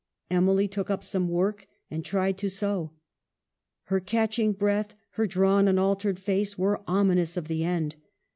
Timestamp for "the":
7.47-7.63